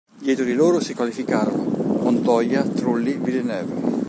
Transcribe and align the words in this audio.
Dietro 0.17 0.43
di 0.43 0.55
loro 0.55 0.79
si 0.79 0.95
qualificarono 0.95 1.61
Montoya, 2.01 2.63
Trulli, 2.63 3.17
Villeneuve. 3.17 3.99